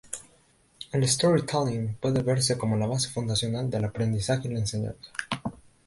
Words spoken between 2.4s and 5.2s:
como la base fundacional del aprendizaje y la enseñanza.